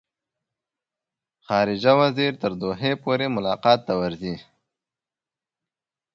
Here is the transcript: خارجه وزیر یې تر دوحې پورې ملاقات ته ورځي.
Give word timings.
خارجه 1.45 1.91
وزیر 1.99 2.33
یې 2.35 2.39
تر 2.41 2.51
دوحې 2.61 2.91
پورې 3.03 3.27
ملاقات 3.35 3.79
ته 3.87 3.93
ورځي. 4.01 4.35